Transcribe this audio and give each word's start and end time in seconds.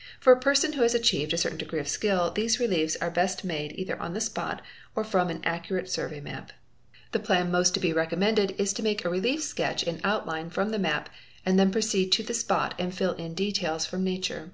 | 0.00 0.20
For 0.22 0.32
a 0.32 0.40
person 0.40 0.72
who 0.72 0.80
has 0.80 0.94
achieved 0.94 1.34
a 1.34 1.36
certain 1.36 1.58
degree 1.58 1.80
of 1.80 1.86
skill 1.86 2.30
these 2.30 2.58
reliefs 2.58 2.96
are 3.02 3.10
best 3.10 3.44
made 3.44 3.72
either 3.78 4.00
on 4.00 4.14
the 4.14 4.22
spot, 4.22 4.62
or 4.94 5.04
from 5.04 5.28
an 5.28 5.42
accurate 5.44 5.90
survey 5.90 6.18
map. 6.18 6.52
The— 7.12 7.18
plan 7.20 7.50
most 7.50 7.74
to 7.74 7.80
be 7.80 7.92
recommended 7.92 8.52
is 8.56 8.72
to 8.72 8.82
make 8.82 9.04
a 9.04 9.10
relief 9.10 9.42
sketch 9.42 9.82
in 9.82 10.00
outline 10.02 10.48
from 10.48 10.70
the 10.70 10.78
map 10.78 11.10
and 11.44 11.58
then 11.58 11.70
proceed 11.70 12.10
to 12.12 12.22
the 12.22 12.32
spot 12.32 12.74
and 12.78 12.94
fill 12.94 13.12
in 13.16 13.34
details 13.34 13.84
from 13.84 14.02
nature. 14.02 14.50